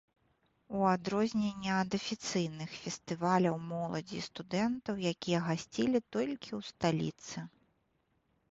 [0.77, 7.37] У адрозненне ад афіцыйных фестываляў моладзі і студэнтаў, якія гасцілі толькі ў сталіцы.